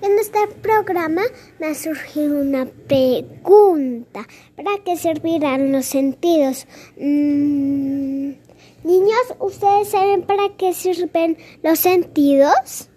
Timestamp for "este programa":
0.16-1.22